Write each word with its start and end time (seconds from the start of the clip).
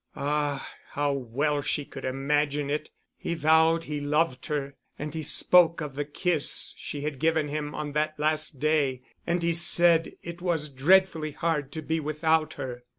Ah, 0.15 0.67
how 0.93 1.13
well 1.13 1.61
she 1.61 1.85
could 1.85 2.05
imagine 2.05 2.71
it! 2.71 2.89
He 3.19 3.35
vowed 3.35 3.83
he 3.83 4.01
loved 4.01 4.47
her 4.47 4.73
and 4.97 5.13
he 5.13 5.21
spoke 5.21 5.79
of 5.79 5.93
the 5.93 6.05
kiss 6.05 6.73
she 6.75 7.01
had 7.01 7.19
given 7.19 7.49
him 7.49 7.75
on 7.75 7.91
that 7.91 8.17
last 8.19 8.57
day, 8.59 9.03
and 9.27 9.43
he 9.43 9.53
said 9.53 10.13
it 10.23 10.41
was 10.41 10.69
dreadfully 10.69 11.33
hard 11.33 11.71
to 11.73 11.83
be 11.83 11.99
without 11.99 12.53
her. 12.55 12.83